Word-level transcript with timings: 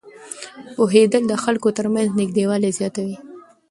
پوهېدل 0.75 1.23
د 1.27 1.33
خلکو 1.43 1.69
ترمنځ 1.77 2.07
نږدېوالی 2.19 2.71
زیاتوي. 2.79 3.17